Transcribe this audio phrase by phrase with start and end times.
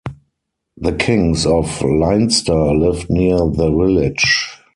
[0.77, 4.57] The Kings of Leinster lived near the village.